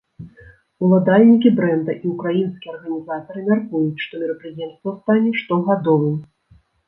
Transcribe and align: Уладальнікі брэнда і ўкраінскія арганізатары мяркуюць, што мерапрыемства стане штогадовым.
Уладальнікі 0.85 1.49
брэнда 1.59 1.91
і 1.99 2.13
ўкраінскія 2.13 2.73
арганізатары 2.77 3.41
мяркуюць, 3.51 3.99
што 4.07 4.13
мерапрыемства 4.23 4.95
стане 4.99 5.31
штогадовым. 5.43 6.17